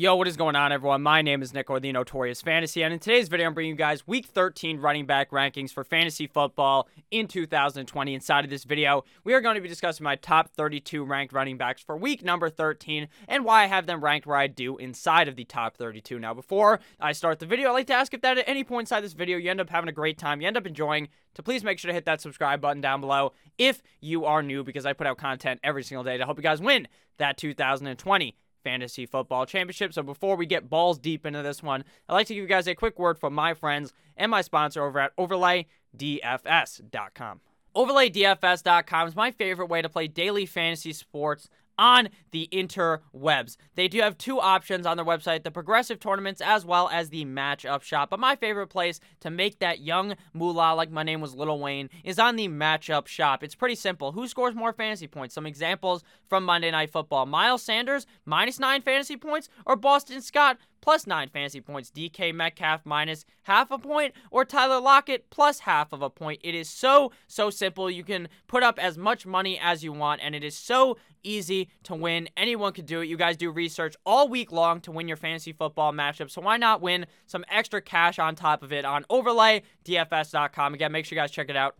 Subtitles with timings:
[0.00, 1.02] Yo, what is going on, everyone?
[1.02, 3.76] My name is Nick or the Notorious Fantasy, and in today's video, I'm bringing you
[3.76, 8.14] guys Week 13 running back rankings for fantasy football in 2020.
[8.14, 11.58] Inside of this video, we are going to be discussing my top 32 ranked running
[11.58, 15.28] backs for week number 13 and why I have them ranked where I do inside
[15.28, 16.18] of the top 32.
[16.18, 18.84] Now, before I start the video, I'd like to ask if that at any point
[18.84, 21.42] inside this video you end up having a great time, you end up enjoying, to
[21.42, 24.86] please make sure to hit that subscribe button down below if you are new, because
[24.86, 26.88] I put out content every single day to help you guys win
[27.18, 29.92] that 2020 Fantasy Football Championship.
[29.92, 32.66] So before we get balls deep into this one, I'd like to give you guys
[32.66, 37.40] a quick word from my friends and my sponsor over at OverlayDFS.com.
[37.76, 41.48] OverlayDFS.com is my favorite way to play daily fantasy sports
[41.80, 43.56] on the interwebs.
[43.74, 47.24] They do have two options on their website the progressive tournaments as well as the
[47.24, 48.10] matchup shop.
[48.10, 51.88] But my favorite place to make that young moolah, like my name was Lil Wayne,
[52.04, 53.42] is on the matchup shop.
[53.42, 54.12] It's pretty simple.
[54.12, 55.34] Who scores more fantasy points?
[55.34, 60.58] Some examples from Monday Night Football Miles Sanders, minus nine fantasy points, or Boston Scott,
[60.80, 65.92] plus 9 fantasy points, DK Metcalf minus half a point, or Tyler Lockett plus half
[65.92, 66.40] of a point.
[66.42, 67.90] It is so, so simple.
[67.90, 71.68] You can put up as much money as you want, and it is so easy
[71.84, 72.28] to win.
[72.36, 73.06] Anyone can do it.
[73.06, 76.56] You guys do research all week long to win your fantasy football matchup, so why
[76.56, 80.74] not win some extra cash on top of it on OverlayDFS.com?
[80.74, 81.76] Again, make sure you guys check it out.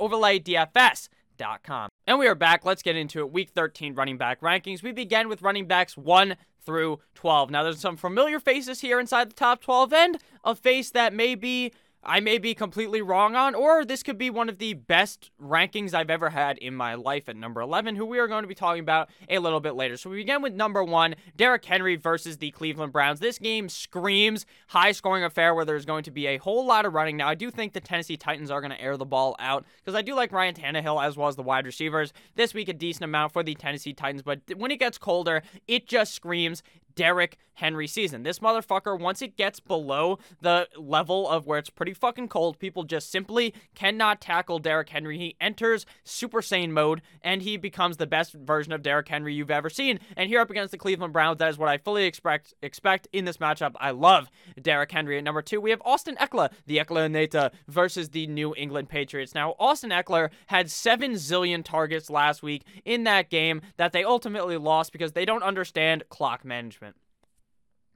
[2.07, 2.65] And we are back.
[2.65, 3.33] Let's get into it.
[3.33, 4.83] Week 13 running back rankings.
[4.83, 7.51] We begin with running backs 1 through 12.
[7.51, 11.35] Now, there's some familiar faces here inside the top 12 and a face that may
[11.35, 15.31] be I may be completely wrong on, or this could be one of the best
[15.41, 18.49] rankings I've ever had in my life at number 11, who we are going to
[18.49, 19.99] be talking about a little bit later.
[19.99, 23.21] So we begin with number one, Derrick Henry versus the Cleveland Browns.
[23.21, 26.95] This game screams high scoring affair where there's going to be a whole lot of
[26.95, 27.19] running.
[27.19, 29.95] Now, I do think the Tennessee Titans are going to air the ball out because
[29.95, 32.15] I do like Ryan Tannehill as well as the wide receivers.
[32.35, 35.87] This week, a decent amount for the Tennessee Titans, but when it gets colder, it
[35.87, 36.63] just screams
[37.01, 38.25] Derrick Henry season.
[38.25, 42.85] This motherfucker, once it gets below the level of where it's pretty fucking cold, people
[42.85, 45.17] just simply cannot tackle Derrick Henry.
[45.17, 49.51] He enters Super Saiyan mode and he becomes the best version of Derrick Henry you've
[49.51, 49.99] ever seen.
[50.15, 53.25] And here up against the Cleveland Browns, that is what I fully expect expect in
[53.25, 53.75] this matchup.
[53.81, 54.29] I love
[54.61, 55.17] Derrick Henry.
[55.17, 59.35] At number two, we have Austin Ekeler, the Ekeler Neta, versus the New England Patriots.
[59.35, 64.59] Now, Austin Ekeler had seven zillion targets last week in that game that they ultimately
[64.59, 66.90] lost because they don't understand clock management.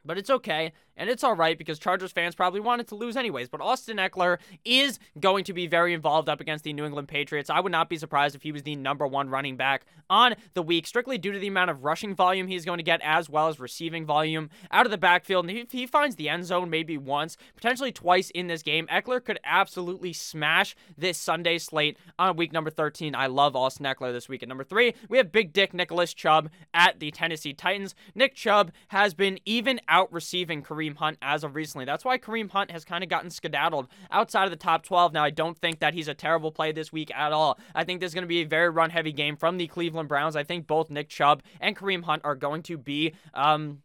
[0.04, 3.48] But it's okay, and it's all right because Chargers fans probably wanted to lose anyways.
[3.48, 7.50] But Austin Ekeler is going to be very involved up against the New England Patriots.
[7.50, 10.62] I would not be surprised if he was the number one running back on the
[10.62, 13.48] week, strictly due to the amount of rushing volume he's going to get as well
[13.48, 15.48] as receiving volume out of the backfield.
[15.48, 19.24] And if he finds the end zone maybe once, potentially twice in this game, Ekeler
[19.24, 23.14] could absolutely smash this Sunday slate on week number 13.
[23.14, 24.42] I love Austin Ekeler this week.
[24.42, 27.94] At number three, we have Big Dick Nicholas Chubb at the Tennessee Titans.
[28.14, 31.84] Nick Chubb has been even out receiving Kareem Hunt as of recently.
[31.84, 35.12] That's why Kareem Hunt has kind of gotten skedaddled outside of the top 12.
[35.12, 37.58] Now, I don't think that he's a terrible play this week at all.
[37.74, 40.36] I think there's going to be a very run heavy game from the Cleveland Browns.
[40.36, 43.82] I think both Nick Chubb and Kareem Hunt are going to be um,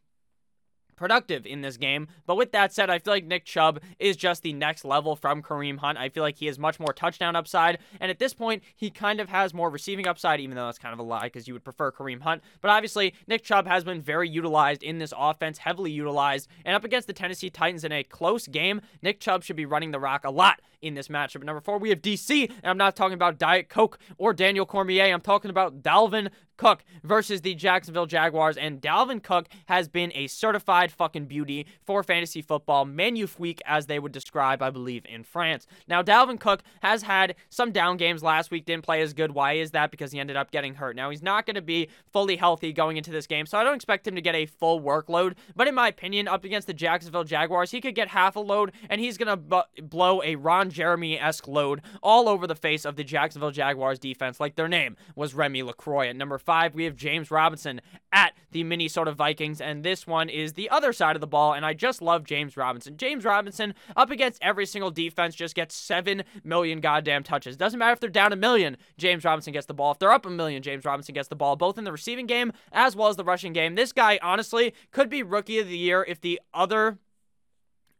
[0.99, 2.07] productive in this game.
[2.27, 5.41] But with that said, I feel like Nick Chubb is just the next level from
[5.41, 5.97] Kareem Hunt.
[5.97, 7.79] I feel like he has much more touchdown upside.
[8.01, 10.93] And at this point, he kind of has more receiving upside, even though that's kind
[10.93, 12.43] of a lie because you would prefer Kareem Hunt.
[12.59, 16.49] But obviously, Nick Chubb has been very utilized in this offense, heavily utilized.
[16.65, 19.91] And up against the Tennessee Titans in a close game, Nick Chubb should be running
[19.91, 21.43] the rock a lot in this matchup.
[21.43, 25.13] Number four, we have DC, and I'm not talking about Diet Coke or Daniel Cormier.
[25.13, 30.27] I'm talking about Dalvin Cook versus the Jacksonville Jaguars, and Dalvin Cook has been a
[30.27, 35.65] certified fucking beauty for fantasy football, magnifique as they would describe, I believe, in France.
[35.87, 39.31] Now, Dalvin Cook has had some down games last week, didn't play as good.
[39.31, 39.89] Why is that?
[39.89, 40.97] Because he ended up getting hurt.
[40.97, 43.75] Now, he's not going to be fully healthy going into this game, so I don't
[43.75, 47.23] expect him to get a full workload, but in my opinion, up against the Jacksonville
[47.23, 51.17] Jaguars, he could get half a load, and he's going to blow a Ron Jeremy
[51.17, 55.33] esque load all over the face of the Jacksonville Jaguars defense, like their name was
[55.33, 56.09] Remy LaCroix.
[56.09, 56.37] At number
[56.73, 61.15] we have James Robinson at the Minnesota Vikings, and this one is the other side
[61.15, 62.97] of the ball, and I just love James Robinson.
[62.97, 67.55] James Robinson, up against every single defense, just gets 7 million goddamn touches.
[67.55, 69.91] Doesn't matter if they're down a million, James Robinson gets the ball.
[69.91, 72.51] If they're up a million, James Robinson gets the ball, both in the receiving game
[72.71, 73.75] as well as the rushing game.
[73.75, 76.97] This guy, honestly, could be rookie of the year if the other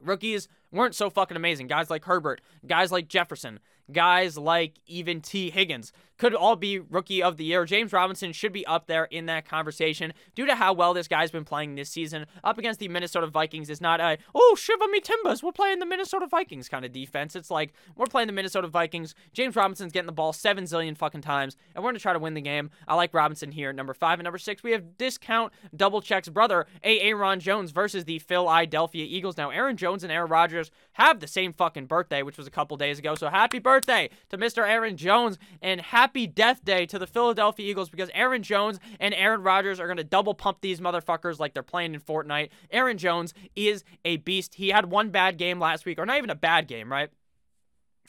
[0.00, 1.66] rookies weren't so fucking amazing.
[1.66, 3.60] Guys like Herbert, guys like Jefferson,
[3.92, 7.64] guys like even Tee Higgins could all be rookie of the year.
[7.64, 11.30] James Robinson should be up there in that conversation due to how well this guy's
[11.30, 12.26] been playing this season.
[12.44, 15.86] Up against the Minnesota Vikings is not a, oh, shiver me timbers, we're playing the
[15.86, 17.34] Minnesota Vikings kind of defense.
[17.34, 19.14] It's like, we're playing the Minnesota Vikings.
[19.32, 22.18] James Robinson's getting the ball seven zillion fucking times, and we're going to try to
[22.18, 22.68] win the game.
[22.86, 23.72] I like Robinson here.
[23.72, 27.00] Number five and number six, we have discount double checks brother, A.
[27.00, 29.38] Aaron Jones versus the Philadelphia Eagles.
[29.38, 30.70] Now, Aaron Jones and Aaron Rodgers
[31.00, 33.14] have the same fucking birthday, which was a couple days ago.
[33.14, 34.68] So happy birthday to Mr.
[34.68, 39.42] Aaron Jones and happy death day to the Philadelphia Eagles because Aaron Jones and Aaron
[39.42, 42.50] Rodgers are going to double pump these motherfuckers like they're playing in Fortnite.
[42.70, 44.56] Aaron Jones is a beast.
[44.56, 47.10] He had one bad game last week, or not even a bad game, right?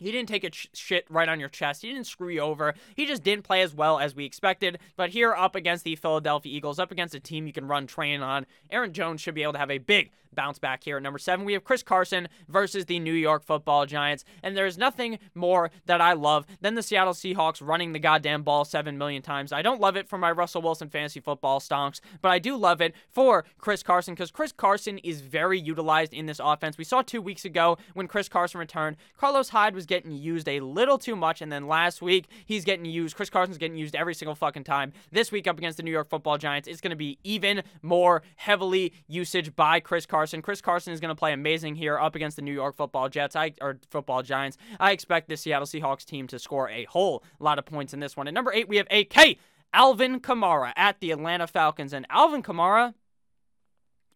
[0.02, 1.84] He didn't take a shit right on your chest.
[1.84, 2.74] He didn't screw you over.
[2.96, 4.80] He just didn't play as well as we expected.
[4.96, 8.22] But here, up against the Philadelphia Eagles, up against a team you can run train
[8.22, 11.20] on, Aaron Jones should be able to have a big bounce back here at number
[11.20, 11.46] seven.
[11.46, 14.24] We have Chris Carson versus the New York football Giants.
[14.44, 18.66] And there's nothing more that I love than the Seattle Seahawks running the goddamn ball
[18.66, 19.52] seven million times.
[19.52, 22.82] I don't love it for my Russell Wilson fantasy football stonks, but I do love
[22.82, 26.78] it for Chris Carson because Chris Carson is very utilized in this offense.
[26.78, 30.60] We saw two weeks ago when Chris Carson returned, Carlos Hyde was getting used a
[30.62, 31.42] little too much.
[31.42, 33.16] And then last week, he's getting used.
[33.16, 34.94] Chris Carson's getting used every single fucking time.
[35.12, 38.22] This week up against the New York football Giants, it's going to be even more
[38.38, 40.21] heavily usage by Chris Carson.
[40.22, 40.44] Carson.
[40.44, 43.36] Chris Carson is going to play amazing here up against the New York Football Jets
[43.36, 44.56] I, or Football Giants.
[44.80, 48.16] I expect the Seattle Seahawks team to score a whole lot of points in this
[48.16, 48.28] one.
[48.28, 49.38] At number eight, we have AK
[49.74, 52.94] Alvin Kamara at the Atlanta Falcons, and Alvin Kamara,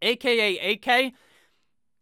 [0.04, 1.14] aka AK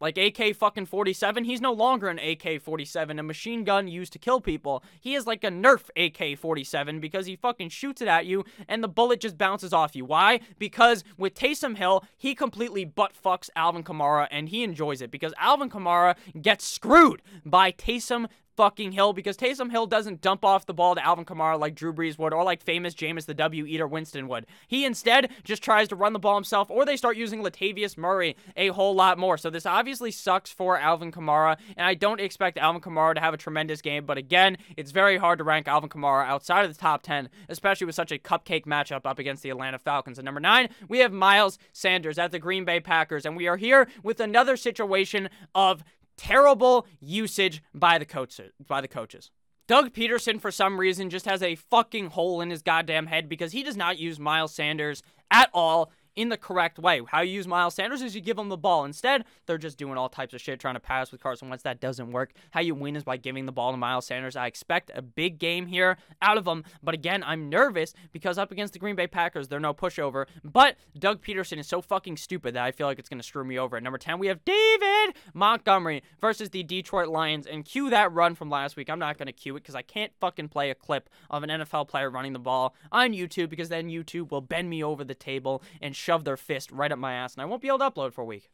[0.03, 4.19] like AK fucking 47, he's no longer an AK 47, a machine gun used to
[4.19, 4.83] kill people.
[4.99, 8.83] He is like a Nerf AK 47 because he fucking shoots it at you and
[8.83, 10.03] the bullet just bounces off you.
[10.03, 10.41] Why?
[10.59, 15.33] Because with Taysom Hill, he completely butt fucks Alvin Kamara and he enjoys it because
[15.37, 20.73] Alvin Kamara gets screwed by Taysom fucking Hill because Taysom Hill doesn't dump off the
[20.73, 23.87] ball to Alvin Kamara like Drew Brees would or like famous Jameis the W Eater
[23.87, 24.45] Winston would.
[24.67, 28.35] He instead just tries to run the ball himself or they start using Latavius Murray
[28.55, 29.37] a whole lot more.
[29.37, 33.33] So this obviously sucks for Alvin Kamara and I don't expect Alvin Kamara to have
[33.33, 36.79] a tremendous game, but again, it's very hard to rank Alvin Kamara outside of the
[36.79, 40.17] top 10, especially with such a cupcake matchup up against the Atlanta Falcons.
[40.19, 43.57] And number 9, we have Miles Sanders at the Green Bay Packers and we are
[43.57, 45.83] here with another situation of
[46.23, 49.29] terrible usage by the coaches by the coaches.
[49.67, 53.51] Doug Pederson for some reason just has a fucking hole in his goddamn head because
[53.51, 57.01] he does not use Miles Sanders at all in the correct way.
[57.07, 58.85] How you use Miles Sanders is you give him the ball.
[58.85, 61.63] Instead, they're just doing all types of shit trying to pass with Carson Wentz.
[61.63, 62.33] That doesn't work.
[62.51, 64.35] How you win is by giving the ball to Miles Sanders.
[64.35, 66.63] I expect a big game here out of him.
[66.81, 70.25] But again, I'm nervous because up against the Green Bay Packers, they're no pushover.
[70.43, 73.43] But Doug Pederson is so fucking stupid that I feel like it's going to screw
[73.43, 73.77] me over.
[73.77, 77.47] At number 10, we have David Montgomery versus the Detroit Lions.
[77.47, 78.89] And cue that run from last week.
[78.89, 81.49] I'm not going to cue it because I can't fucking play a clip of an
[81.49, 85.15] NFL player running the ball on YouTube because then YouTube will bend me over the
[85.15, 87.89] table and shove their fist right up my ass, and I won't be able to
[87.89, 88.49] upload for a week.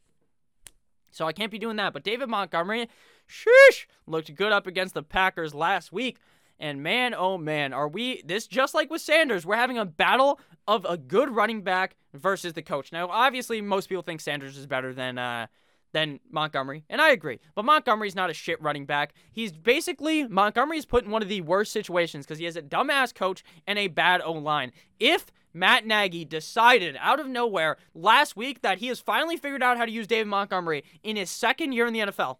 [1.12, 1.94] So I can't be doing that.
[1.94, 2.88] But David Montgomery,
[3.28, 6.20] sheesh, looked good up against the Packers last week.
[6.60, 9.46] And man, oh man, are we this just like with Sanders?
[9.46, 12.92] We're having a battle of a good running back versus the coach.
[12.92, 15.48] Now, obviously, most people think Sanders is better than uh,
[15.92, 17.40] than Montgomery, and I agree.
[17.56, 19.14] But Montgomery's not a shit running back.
[19.32, 23.14] He's basically Montgomery's put in one of the worst situations because he has a dumbass
[23.14, 24.72] coach and a bad O line.
[25.00, 29.78] If Matt Nagy decided out of nowhere last week that he has finally figured out
[29.78, 32.38] how to use David Montgomery in his second year in the NFL.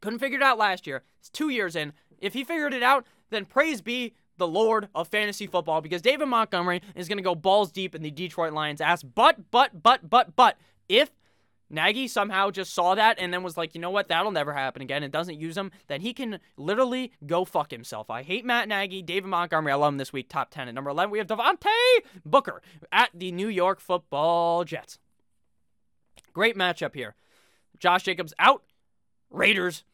[0.00, 1.02] Couldn't figure it out last year.
[1.18, 1.92] It's two years in.
[2.18, 6.26] If he figured it out, then praise be the Lord of fantasy football because David
[6.26, 9.02] Montgomery is going to go balls deep in the Detroit Lions' ass.
[9.02, 10.56] But, but, but, but, but,
[10.88, 11.10] if
[11.70, 14.82] Nagy somehow just saw that and then was like, you know what, that'll never happen
[14.82, 18.10] again It doesn't use him, then he can literally go fuck himself.
[18.10, 20.68] I hate Matt Nagy, David Montgomery, I love him this week, top 10.
[20.68, 22.60] At number 11, we have Devontae Booker
[22.90, 24.98] at the New York football Jets.
[26.32, 27.14] Great matchup here.
[27.78, 28.62] Josh Jacobs out,
[29.30, 29.84] Raiders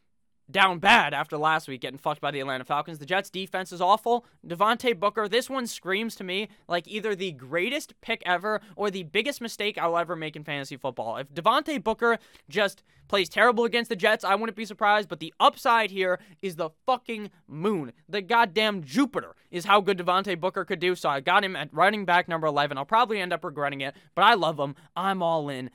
[0.49, 2.99] down bad after last week getting fucked by the Atlanta Falcons.
[2.99, 4.25] The Jets defense is awful.
[4.45, 9.03] Devontae Booker, this one screams to me like either the greatest pick ever or the
[9.03, 11.17] biggest mistake I'll ever make in fantasy football.
[11.17, 12.17] If Devontae Booker
[12.49, 16.55] just plays terrible against the Jets, I wouldn't be surprised, but the upside here is
[16.55, 17.93] the fucking moon.
[18.09, 20.95] The goddamn Jupiter is how good Devontae Booker could do.
[20.95, 22.77] So I got him at running back number 11.
[22.77, 24.75] I'll probably end up regretting it, but I love him.
[24.95, 25.69] I'm all in.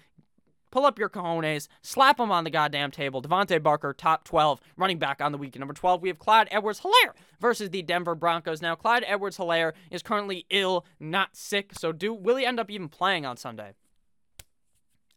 [0.72, 3.22] Pull up your cojones, slap them on the goddamn table.
[3.22, 5.56] Devontae Barker, top 12, running back on the week.
[5.56, 8.62] Number 12, we have Clyde Edwards Helaire versus the Denver Broncos.
[8.62, 12.70] Now, Clyde Edwards Helaire is currently ill, not sick, so do will he end up
[12.70, 13.74] even playing on Sunday?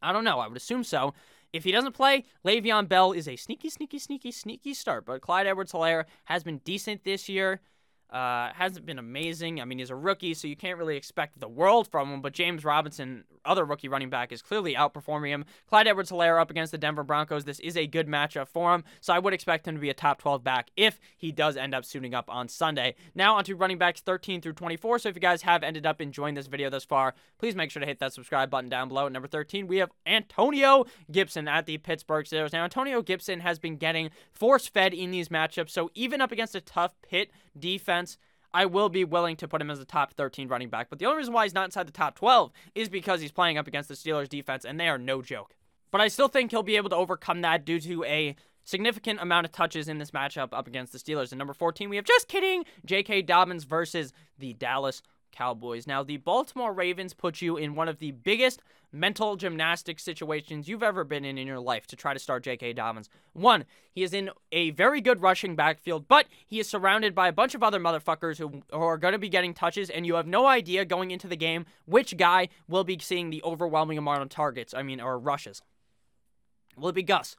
[0.01, 0.39] I don't know.
[0.39, 1.13] I would assume so.
[1.53, 5.05] If he doesn't play, Le'Veon Bell is a sneaky, sneaky, sneaky, sneaky start.
[5.05, 7.61] But Clyde Edwards Helaire has been decent this year.
[8.09, 9.59] Uh, hasn't been amazing.
[9.59, 12.21] I mean, he's a rookie, so you can't really expect the world from him.
[12.21, 15.45] But James Robinson, other rookie running back, is clearly outperforming him.
[15.67, 17.45] Clyde Edwards Helaire up against the Denver Broncos.
[17.45, 19.93] This is a good matchup for him, so I would expect him to be a
[19.93, 22.95] top 12 back if he does end up suiting up on Sunday.
[23.15, 24.99] Now, onto running backs 13 through 24.
[24.99, 27.79] So if you guys have ended up enjoying this video thus far, please make sure
[27.79, 29.07] to hit that subscribe button down below.
[29.07, 32.53] At number 13, we have Antonio Gibson at the Pittsburgh Steelers.
[32.53, 36.55] Now, Antonio Gibson has been getting force fed in these matchups, so even up against
[36.55, 37.94] a tough Pitt defense,
[38.53, 40.89] I will be willing to put him as a top 13 running back.
[40.89, 43.57] But the only reason why he's not inside the top 12 is because he's playing
[43.57, 45.55] up against the Steelers defense, and they are no joke.
[45.91, 49.45] But I still think he'll be able to overcome that due to a significant amount
[49.45, 51.31] of touches in this matchup up against the Steelers.
[51.31, 53.21] And number 14, we have just kidding, J.K.
[53.23, 55.01] Dobbins versus the Dallas
[55.35, 55.85] Cowboys.
[55.85, 58.61] Now, the Baltimore Ravens put you in one of the biggest
[58.91, 62.73] mental gymnastics situations you've ever been in in your life to try to start J.K.
[62.73, 63.09] Dobbins.
[63.33, 67.33] One, he is in a very good rushing backfield, but he is surrounded by a
[67.33, 70.27] bunch of other motherfuckers who, who are going to be getting touches, and you have
[70.27, 74.29] no idea going into the game which guy will be seeing the overwhelming amount of
[74.29, 75.61] targets, I mean, or rushes.
[76.77, 77.35] Will it be Gus?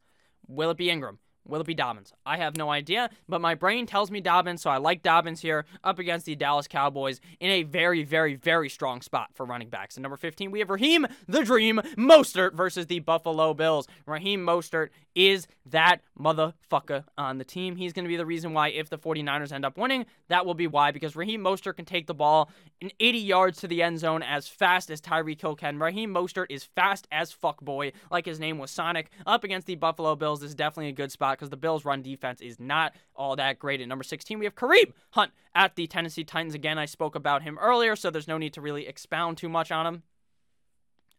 [0.47, 1.19] Will it be Ingram?
[1.49, 2.12] Will it be Dobbins?
[2.25, 5.65] I have no idea, but my brain tells me Dobbins, so I like Dobbins here
[5.85, 9.97] up against the Dallas Cowboys in a very, very, very strong spot for running backs.
[9.97, 13.87] And number 15, we have Raheem the Dream Mostert versus the Buffalo Bills.
[14.07, 17.76] Raheem Mostert is that motherfucker on the team.
[17.76, 20.55] He's going to be the reason why if the 49ers end up winning, that will
[20.55, 23.99] be why, because Raheem Mostert can take the ball in 80 yards to the end
[23.99, 25.78] zone as fast as Tyreek Hill can.
[25.78, 29.11] Raheem Mostert is fast as fuck boy, like his name was Sonic.
[29.26, 32.40] Up against the Buffalo Bills is definitely a good spot because the Bills' run defense
[32.40, 33.80] is not all that great.
[33.80, 36.54] At number 16, we have Kareem Hunt at the Tennessee Titans.
[36.54, 39.73] Again, I spoke about him earlier, so there's no need to really expound too much
[39.73, 40.02] on him.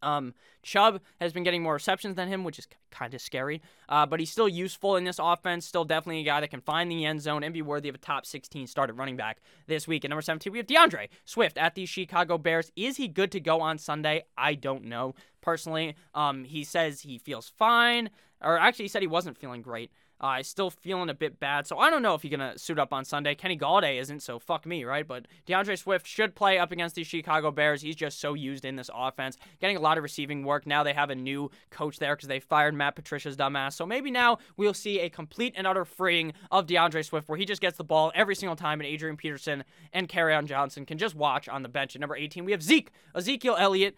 [0.02, 3.62] Um, Chubb has been getting more receptions than him, which is kind of scary.
[3.88, 5.66] Uh, but he's still useful in this offense.
[5.66, 7.98] Still definitely a guy that can find the end zone and be worthy of a
[7.98, 10.04] top 16 started running back this week.
[10.04, 12.70] At number 17, we have DeAndre Swift at the Chicago Bears.
[12.76, 14.24] Is he good to go on Sunday?
[14.36, 15.94] I don't know personally.
[16.14, 18.10] Um, he says he feels fine,
[18.42, 19.90] or actually, he said he wasn't feeling great.
[20.20, 22.92] Uh, still feeling a bit bad, so I don't know if he's gonna suit up
[22.92, 23.34] on Sunday.
[23.36, 25.06] Kenny Golladay isn't, so fuck me, right?
[25.06, 27.82] But DeAndre Swift should play up against the Chicago Bears.
[27.82, 30.66] He's just so used in this offense, getting a lot of receiving work.
[30.66, 33.74] Now they have a new coach there because they fired Matt Patricia's dumbass.
[33.74, 37.44] So maybe now we'll see a complete and utter freeing of DeAndre Swift, where he
[37.44, 41.14] just gets the ball every single time, and Adrian Peterson and Kerryon Johnson can just
[41.14, 41.94] watch on the bench.
[41.94, 43.96] At number 18, we have Zeke, Ezekiel Elliott,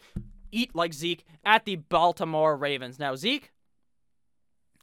[0.53, 2.99] eat like Zeke at the Baltimore Ravens.
[2.99, 3.53] Now Zeke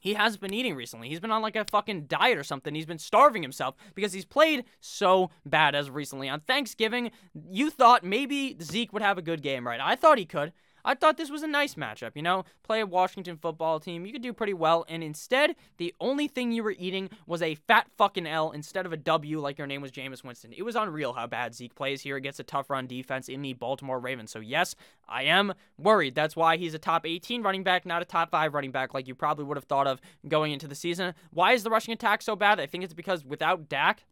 [0.08, 1.10] he hasn't been eating recently.
[1.10, 2.74] He's been on like a fucking diet or something.
[2.74, 6.30] He's been starving himself because he's played so bad as recently.
[6.30, 7.12] On Thanksgiving,
[7.50, 9.82] you thought maybe Zeke would have a good game, right?
[9.82, 10.54] I thought he could.
[10.88, 12.46] I thought this was a nice matchup, you know?
[12.64, 16.54] Play a Washington football team, you could do pretty well, and instead, the only thing
[16.54, 19.82] you were eating was a fat fucking L instead of a W like your name
[19.82, 20.54] was Jameis Winston.
[20.54, 23.52] It was unreal how bad Zeke plays here against a tough run defense in the
[23.52, 24.32] Baltimore Ravens.
[24.32, 24.76] So, yes,
[25.10, 26.16] I am worried.
[26.16, 29.10] That's why he's a top 18 running back, not a top 5 running back like
[29.10, 31.14] you probably would have thought of going into the season.
[31.32, 32.62] Why is the rushing attack so bad?
[32.62, 34.06] I think it's because without Dak,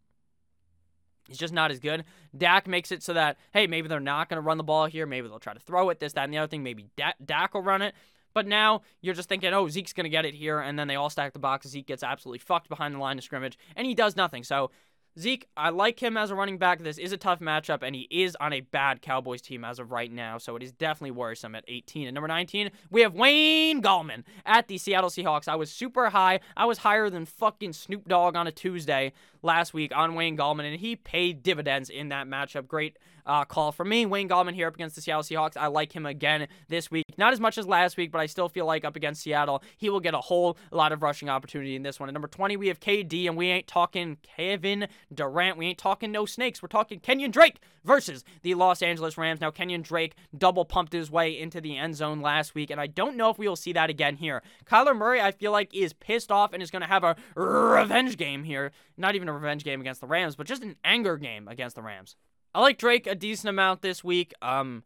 [1.27, 2.03] He's just not as good.
[2.37, 5.05] Dak makes it so that, hey, maybe they're not going to run the ball here.
[5.05, 6.63] Maybe they'll try to throw it, this, that, and the other thing.
[6.63, 7.95] Maybe Dak will run it.
[8.33, 10.59] But now you're just thinking, oh, Zeke's going to get it here.
[10.59, 11.67] And then they all stack the box.
[11.67, 13.57] Zeke gets absolutely fucked behind the line of scrimmage.
[13.77, 14.43] And he does nothing.
[14.43, 14.71] So
[15.17, 16.83] Zeke, I like him as a running back.
[16.83, 19.91] This is a tough matchup, and he is on a bad Cowboys team as of
[19.91, 22.07] right now, so it is definitely worrisome at 18.
[22.07, 25.47] And number 19, we have Wayne Gallman at the Seattle Seahawks.
[25.47, 26.41] I was super high.
[26.57, 30.65] I was higher than fucking Snoop Dogg on a Tuesday last week on Wayne Gallman,
[30.65, 32.67] and he paid dividends in that matchup.
[32.67, 34.05] Great uh, call from me.
[34.05, 35.57] Wayne Gallman here up against the Seattle Seahawks.
[35.57, 37.05] I like him again this week.
[37.17, 39.89] Not as much as last week, but I still feel like up against Seattle, he
[39.89, 42.09] will get a whole lot of rushing opportunity in this one.
[42.09, 45.57] At number 20, we have KD, and we ain't talking Kevin Durant.
[45.57, 46.61] We ain't talking no snakes.
[46.61, 49.41] We're talking Kenyon Drake versus the Los Angeles Rams.
[49.41, 52.87] Now, Kenyon Drake double pumped his way into the end zone last week, and I
[52.87, 54.41] don't know if we will see that again here.
[54.65, 58.17] Kyler Murray, I feel like, is pissed off and is going to have a revenge
[58.17, 58.71] game here.
[58.97, 61.81] Not even a revenge game against the Rams, but just an anger game against the
[61.81, 62.15] Rams.
[62.53, 64.33] I like Drake a decent amount this week.
[64.41, 64.83] Um,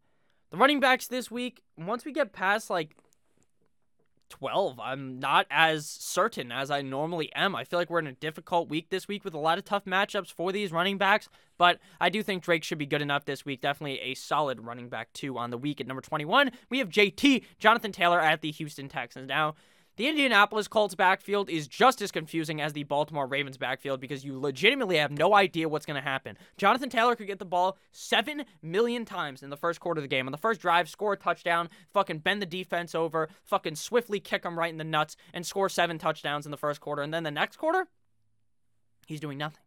[0.49, 2.95] the running backs this week, once we get past like
[4.29, 7.55] 12, I'm not as certain as I normally am.
[7.55, 9.85] I feel like we're in a difficult week this week with a lot of tough
[9.85, 13.45] matchups for these running backs, but I do think Drake should be good enough this
[13.45, 13.61] week.
[13.61, 15.81] Definitely a solid running back, too, on the week.
[15.81, 19.27] At number 21, we have JT, Jonathan Taylor at the Houston Texans.
[19.27, 19.55] Now,
[19.99, 24.39] The Indianapolis Colts backfield is just as confusing as the Baltimore Ravens backfield because you
[24.39, 26.37] legitimately have no idea what's going to happen.
[26.55, 30.07] Jonathan Taylor could get the ball 7 million times in the first quarter of the
[30.07, 30.25] game.
[30.25, 34.43] On the first drive, score a touchdown, fucking bend the defense over, fucking swiftly kick
[34.43, 37.01] them right in the nuts, and score seven touchdowns in the first quarter.
[37.01, 37.89] And then the next quarter,
[39.05, 39.63] he's doing nothing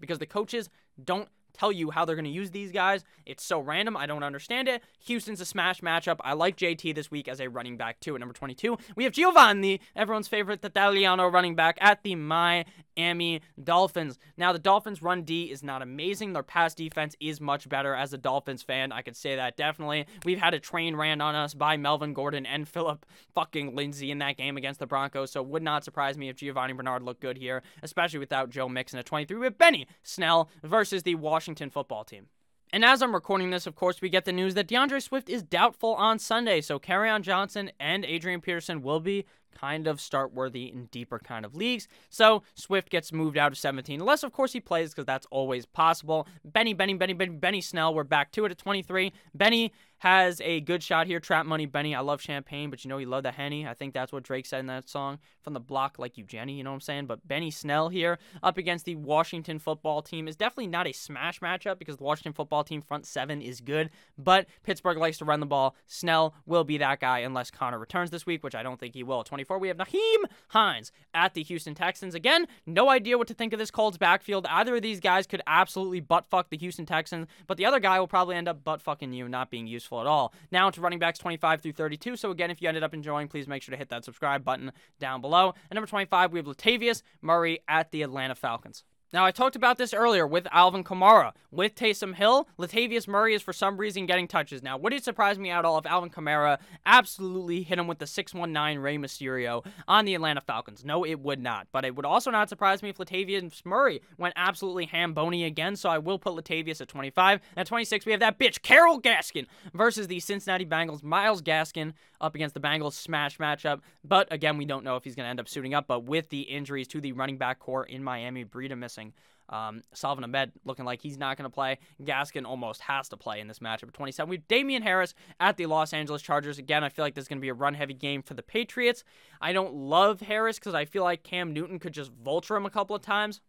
[0.00, 0.70] because the coaches
[1.04, 3.04] don't tell you how they're going to use these guys.
[3.26, 3.96] It's so random.
[3.96, 4.82] I don't understand it.
[5.06, 6.18] Houston's a smash matchup.
[6.20, 8.14] I like JT this week as a running back, too.
[8.14, 14.18] At number 22, we have Giovanni, everyone's favorite Italiano running back at the Miami Dolphins.
[14.36, 16.32] Now, the Dolphins' run D is not amazing.
[16.32, 17.94] Their pass defense is much better.
[17.94, 20.06] As a Dolphins fan, I could say that definitely.
[20.24, 24.18] We've had a train ran on us by Melvin Gordon and Phillip fucking Lindsay in
[24.18, 27.20] that game against the Broncos, so it would not surprise me if Giovanni Bernard looked
[27.20, 29.38] good here, especially without Joe Mixon at 23.
[29.38, 32.26] With Benny Snell versus the Washington Washington football team.
[32.74, 35.42] And as I'm recording this, of course, we get the news that DeAndre Swift is
[35.42, 36.60] doubtful on Sunday.
[36.60, 39.24] So Kerryon Johnson and Adrian Peterson will be
[39.54, 41.88] kind of start worthy in deeper kind of leagues.
[42.10, 45.64] So Swift gets moved out of 17, unless of course he plays because that's always
[45.64, 46.28] possible.
[46.44, 49.14] Benny, Benny, Benny, Benny, Benny Snell, we're back to it at 23.
[49.34, 51.20] Benny has a good shot here.
[51.20, 51.94] Trap money, Benny.
[51.94, 53.66] I love champagne, but you know you love the henny.
[53.66, 55.18] I think that's what Drake said in that song.
[55.42, 56.54] From the block, like you, Jenny.
[56.54, 57.06] You know what I'm saying?
[57.06, 61.40] But Benny Snell here up against the Washington football team is definitely not a smash
[61.40, 65.40] matchup because the Washington football team front seven is good, but Pittsburgh likes to run
[65.40, 65.74] the ball.
[65.86, 69.02] Snell will be that guy unless Conner returns this week, which I don't think he
[69.02, 69.24] will.
[69.24, 72.14] 24, we have Nyheim Hines at the Houston Texans.
[72.14, 74.46] Again, no idea what to think of this Colts backfield.
[74.48, 77.98] Either of these guys could absolutely butt fuck the Houston Texans, but the other guy
[77.98, 80.34] will probably end up butt fucking you, not being useful useful at all.
[80.50, 82.16] Now to running backs 25 through 32.
[82.16, 84.72] So again, if you ended up enjoying, please make sure to hit that subscribe button
[85.00, 85.54] down below.
[85.70, 88.84] And number 25, we have Latavius Murray at the Atlanta Falcons.
[89.10, 91.32] Now, I talked about this earlier with Alvin Kamara.
[91.50, 94.62] With Taysom Hill, Latavius Murray is for some reason getting touches.
[94.62, 98.06] Now, would it surprise me at all if Alvin Kamara absolutely hit him with the
[98.06, 100.84] 619 Rey Mysterio on the Atlanta Falcons?
[100.84, 101.68] No, it would not.
[101.72, 105.74] But it would also not surprise me if Latavius Murray went absolutely ham bony again,
[105.74, 107.40] so I will put Latavius at 25.
[107.56, 111.02] At 26, we have that bitch, Carol Gaskin, versus the Cincinnati Bengals.
[111.02, 113.80] Myles Gaskin up against the Bengals smash matchup.
[114.04, 115.86] But again, we don't know if he's going to end up suiting up.
[115.86, 119.12] But with the injuries to the running back core in Miami, Breida missing missing.
[119.50, 121.78] Um, Salvon Ahmed looking like he's not going to play.
[122.02, 124.28] Gaskin almost has to play in this matchup at 27.
[124.28, 126.58] We have Damien Harris at the Los Angeles Chargers.
[126.58, 128.42] Again, I feel like this is going to be a run heavy game for the
[128.42, 129.04] Patriots.
[129.40, 132.70] I don't love Harris because I feel like Cam Newton could just vulture him a
[132.70, 133.40] couple of times,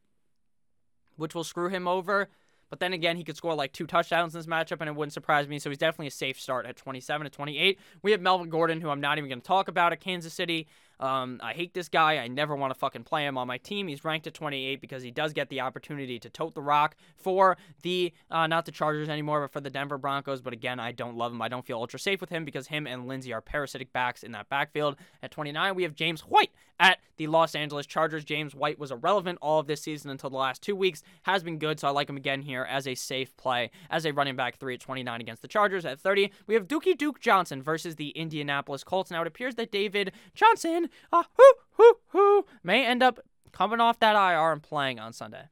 [1.18, 2.30] which will screw him over.
[2.70, 5.12] But then again, he could score like two touchdowns in this matchup, and it wouldn't
[5.12, 5.60] surprise me.
[5.60, 7.78] So he's definitely a safe start at 27 to 28.
[8.04, 10.68] We have Melvin Gordon, who I'm not even going to talk about at Kansas City.
[11.00, 12.18] Um, I hate this guy.
[12.18, 13.88] I never want to fucking play him on my team.
[13.88, 17.58] He's ranked at 28 because he does get the opportunity to tote the rock for
[17.84, 20.42] the, uh, not the Chargers anymore, but for the Denver Broncos.
[20.42, 21.42] But again, I don't love him.
[21.42, 24.32] I don't feel ultra safe with him because him and Lindsay are parasitic backs in
[24.34, 24.96] that backfield.
[25.24, 28.24] At 29, we have James White at the Los Angeles Chargers.
[28.24, 31.04] James White was irrelevant all of this season until the last two weeks.
[31.24, 34.14] Has been good, so I like him again here as a safe play as a
[34.14, 35.86] running back three at 29 against the Chargers.
[35.86, 39.12] At 30, we have Dookie Duke Johnson versus the Indianapolis Colts.
[39.12, 43.20] Now it appears that David Johnson, uh, who, who, who, may end up
[43.52, 45.46] coming off that IR and playing on Sunday.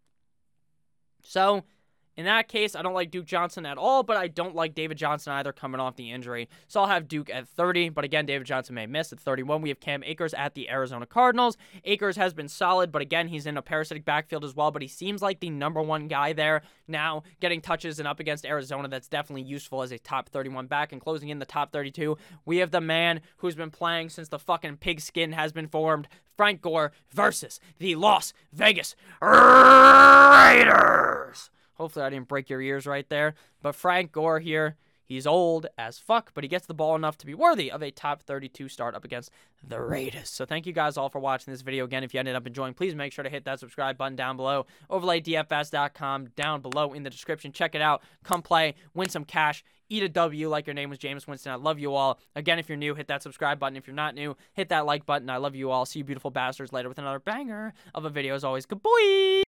[1.24, 1.64] So
[2.18, 4.98] in that case, I don't like Duke Johnson at all, but I don't like David
[4.98, 6.50] Johnson either coming off the injury.
[6.68, 9.62] So I'll have Duke at 30, but again, David Johnson may miss at 31.
[9.62, 11.58] We have Cam Akers at the Arizona Cardinals.
[11.86, 14.88] Akers has been solid, but again, he's in a parasitic backfield as well, but he
[14.88, 18.88] seems like the number one guy there now, getting touches and up against Arizona.
[18.88, 22.18] That's definitely useful as a top 31 back and closing in the top 32.
[22.46, 26.62] We have the man who's been playing since the fucking pigskin has been formed, Frank
[26.62, 31.52] Gore versus the Las Vegas Raiders.
[31.78, 33.36] Hopefully, I didn't break your ears right there.
[33.62, 37.26] But Frank Gore here, he's old as fuck, but he gets the ball enough to
[37.26, 39.32] be worthy of a top 32 start up against
[39.66, 40.30] the Raiders.
[40.30, 41.86] So thank you guys all for watching this video.
[41.86, 44.38] Again, if you ended up enjoying, please make sure to hit that subscribe button down
[44.38, 44.66] below.
[44.90, 47.52] OverlayDFS.com down below in the description.
[47.52, 48.02] Check it out.
[48.24, 51.52] Come play, win some cash, eat a W like your name was James Winston.
[51.52, 52.20] I love you all.
[52.36, 53.78] Again, if you're new, hit that subscribe button.
[53.78, 55.30] If you're not new, hit that like button.
[55.30, 55.86] I love you all.
[55.86, 58.66] See you beautiful bastards later with another banger of a video as always.
[58.66, 59.44] Good boy.